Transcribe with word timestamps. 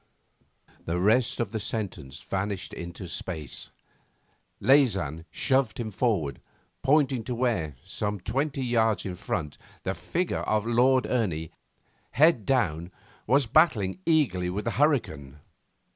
The 0.83 0.99
rest 0.99 1.39
of 1.39 1.51
the 1.51 1.59
sentence 1.59 2.19
vanished 2.21 2.73
into 2.73 3.07
space. 3.07 3.69
Leysin 4.59 5.25
shoved 5.29 5.79
him 5.79 5.91
forward, 5.91 6.41
pointing 6.81 7.23
to 7.25 7.35
where, 7.35 7.75
some 7.85 8.19
twenty 8.19 8.63
yards 8.65 9.05
in 9.05 9.13
front, 9.15 9.59
the 9.83 9.93
figure 9.93 10.39
of 10.39 10.65
Lord 10.65 11.05
Ernie, 11.05 11.51
head 12.13 12.47
down, 12.47 12.89
was 13.27 13.45
battling 13.45 13.99
eagerly 14.07 14.49
with 14.49 14.65
the 14.65 14.71
hurricane. 14.71 15.37